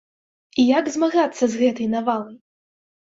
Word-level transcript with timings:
І 0.61 0.65
як 0.79 0.89
змагацца 0.95 1.43
з 1.53 1.63
гэтай 1.63 1.91
навалай. 1.95 2.37